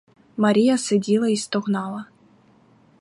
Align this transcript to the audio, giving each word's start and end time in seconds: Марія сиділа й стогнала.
Марія 0.37 0.77
сиділа 0.77 1.27
й 1.27 1.37
стогнала. 1.37 2.05